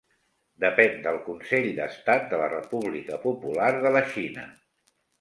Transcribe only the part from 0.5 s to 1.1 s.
Depèn